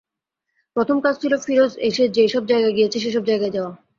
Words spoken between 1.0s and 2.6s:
কাজ ছিল ফিরোজ এসে যে-সব